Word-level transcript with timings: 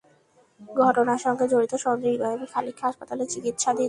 ঘটনার 0.79 1.19
সঙ্গে 1.25 1.45
জড়িত 1.47 1.73
সন্দেহে 1.85 2.13
ইব্রাহিম 2.13 2.43
খলিলকে 2.43 2.81
হাসপাতালে 2.81 3.23
চিকিত্সাধীন 3.23 3.39
অবস্থায় 3.39 3.49
আটক 3.49 3.59
করা 3.59 3.65
হয়েছে। 3.65 3.79